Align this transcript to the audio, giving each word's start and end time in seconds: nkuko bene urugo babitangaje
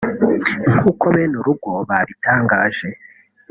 nkuko 0.71 1.05
bene 1.13 1.35
urugo 1.41 1.71
babitangaje 1.89 2.87